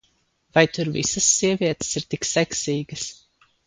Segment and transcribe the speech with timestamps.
[0.57, 3.11] Vai tur visas sievietes ir tik seksīgas?